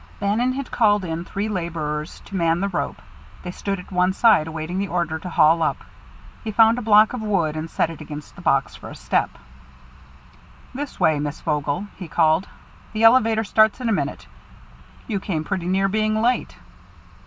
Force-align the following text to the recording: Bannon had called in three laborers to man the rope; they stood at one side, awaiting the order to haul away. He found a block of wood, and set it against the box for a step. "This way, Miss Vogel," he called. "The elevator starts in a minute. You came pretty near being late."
Bannon 0.19 0.53
had 0.53 0.71
called 0.71 1.05
in 1.05 1.23
three 1.25 1.47
laborers 1.47 2.21
to 2.25 2.35
man 2.35 2.59
the 2.59 2.67
rope; 2.69 2.99
they 3.43 3.51
stood 3.51 3.79
at 3.79 3.91
one 3.91 4.13
side, 4.13 4.47
awaiting 4.47 4.79
the 4.79 4.87
order 4.87 5.19
to 5.19 5.29
haul 5.29 5.61
away. 5.61 5.77
He 6.43 6.49
found 6.51 6.79
a 6.79 6.81
block 6.81 7.13
of 7.13 7.21
wood, 7.21 7.55
and 7.55 7.69
set 7.69 7.91
it 7.91 8.01
against 8.01 8.35
the 8.35 8.41
box 8.41 8.75
for 8.75 8.89
a 8.89 8.95
step. 8.95 9.29
"This 10.73 10.99
way, 10.99 11.19
Miss 11.19 11.41
Vogel," 11.41 11.85
he 11.97 12.07
called. 12.07 12.47
"The 12.93 13.03
elevator 13.03 13.43
starts 13.43 13.79
in 13.79 13.89
a 13.89 13.93
minute. 13.93 14.25
You 15.05 15.19
came 15.19 15.43
pretty 15.43 15.67
near 15.67 15.87
being 15.87 16.19
late." 16.19 16.57